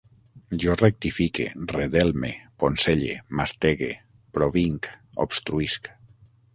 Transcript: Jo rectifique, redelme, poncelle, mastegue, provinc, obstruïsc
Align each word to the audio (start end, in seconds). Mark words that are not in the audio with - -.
Jo 0.61 0.77
rectifique, 0.79 1.45
redelme, 1.75 2.33
poncelle, 2.65 3.13
mastegue, 3.41 3.93
provinc, 4.39 4.93
obstruïsc 5.29 5.97